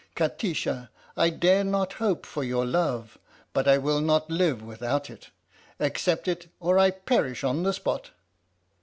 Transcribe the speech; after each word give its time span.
Kati 0.15 0.55
sha, 0.55 0.87
I 1.15 1.29
dare 1.29 1.63
not 1.63 1.93
hope 2.01 2.25
for 2.25 2.43
your 2.43 2.65
love, 2.65 3.19
but 3.53 3.67
I 3.67 3.77
will 3.77 4.01
not 4.01 4.31
live 4.31 4.63
without 4.63 5.11
it! 5.11 5.29
Accept 5.79 6.27
it 6.27 6.47
or 6.59 6.79
I 6.79 6.89
perish 6.89 7.43
on 7.43 7.61
the 7.61 7.71
spot! 7.71 8.09